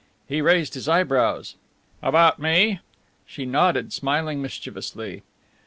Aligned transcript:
He 0.27 0.41
raised 0.41 0.73
his 0.73 0.89
eyebrows. 0.89 1.53
"About 2.01 2.39
me?" 2.39 2.79
She 3.27 3.45
nodded, 3.45 3.93
smiling 3.93 4.41
mischievously. 4.41 5.21